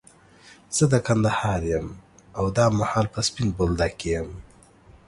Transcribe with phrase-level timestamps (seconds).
[0.75, 1.87] زه د کندهار يم،
[2.37, 4.29] او دا مهال په سپين بولدک کي يم.